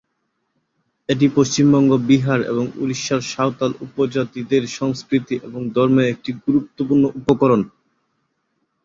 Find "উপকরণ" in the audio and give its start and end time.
7.19-7.61